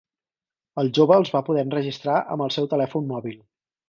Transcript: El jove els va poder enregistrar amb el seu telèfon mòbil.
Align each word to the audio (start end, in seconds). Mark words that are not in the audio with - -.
El 0.83 0.87
jove 0.97 1.13
els 1.19 1.29
va 1.35 1.41
poder 1.49 1.65
enregistrar 1.65 2.15
amb 2.37 2.45
el 2.47 2.55
seu 2.57 2.69
telèfon 2.73 3.07
mòbil. 3.13 3.37